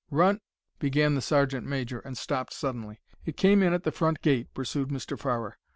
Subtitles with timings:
[0.09, 0.39] "Run—"
[0.79, 2.99] began the sergeant major, and stopped suddenly.
[3.23, 5.15] "It came in at the front gate," pursued Mr.
[5.15, 5.59] Farrer.